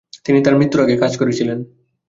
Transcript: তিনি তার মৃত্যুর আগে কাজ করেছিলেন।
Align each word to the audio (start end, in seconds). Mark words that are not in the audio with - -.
তিনি 0.25 0.39
তার 0.41 0.57
মৃত্যুর 0.57 0.83
আগে 0.83 0.95
কাজ 0.97 1.13
করেছিলেন। 1.17 1.57